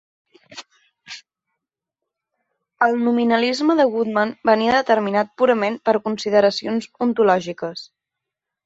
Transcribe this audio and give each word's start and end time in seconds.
El 2.85 2.97
nominalisme 3.03 3.77
de 3.81 3.87
Goodman 3.93 4.35
venia 4.53 4.75
determinat 4.81 5.33
purament 5.43 5.81
per 5.91 5.99
consideracions 6.11 6.91
ontològiques. 7.11 7.91